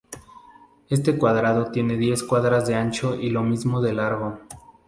[0.89, 4.39] Este cuadrado tiene diez cuadras de ancho y lo mismo de largo.